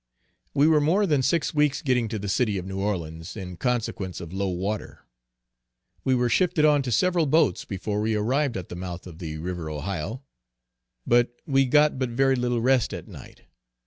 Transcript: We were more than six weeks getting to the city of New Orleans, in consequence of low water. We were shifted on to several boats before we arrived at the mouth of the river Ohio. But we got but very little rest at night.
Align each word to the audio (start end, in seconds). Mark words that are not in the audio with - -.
We 0.55 0.65
were 0.67 0.81
more 0.81 1.05
than 1.05 1.21
six 1.21 1.53
weeks 1.53 1.83
getting 1.83 2.07
to 2.07 2.17
the 2.17 2.27
city 2.27 2.57
of 2.57 2.65
New 2.65 2.79
Orleans, 2.79 3.37
in 3.37 3.55
consequence 3.55 4.19
of 4.19 4.33
low 4.33 4.47
water. 4.49 5.05
We 6.03 6.15
were 6.15 6.27
shifted 6.27 6.65
on 6.65 6.81
to 6.81 6.91
several 6.91 7.27
boats 7.27 7.65
before 7.65 8.01
we 8.01 8.15
arrived 8.15 8.57
at 8.57 8.69
the 8.69 8.75
mouth 8.75 9.05
of 9.05 9.19
the 9.19 9.37
river 9.37 9.69
Ohio. 9.69 10.23
But 11.05 11.39
we 11.45 11.65
got 11.67 11.99
but 11.99 12.09
very 12.09 12.35
little 12.35 12.61
rest 12.61 12.95
at 12.95 13.07
night. 13.07 13.43